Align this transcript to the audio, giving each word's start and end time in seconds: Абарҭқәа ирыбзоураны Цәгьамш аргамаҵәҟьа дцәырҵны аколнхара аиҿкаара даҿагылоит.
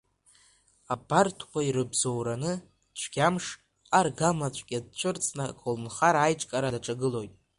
Абарҭқәа 0.93 1.59
ирыбзоураны 1.63 2.53
Цәгьамш 2.99 3.45
аргамаҵәҟьа 3.99 4.79
дцәырҵны 4.85 5.43
аколнхара 5.49 6.19
аиҿкаара 6.21 6.73
даҿагылоит. 6.75 7.33